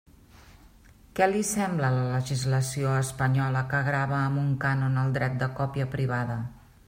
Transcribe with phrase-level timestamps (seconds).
[1.17, 5.89] Què li sembla la legislació espanyola, que grava amb un cànon el dret de còpia
[5.97, 6.43] privada?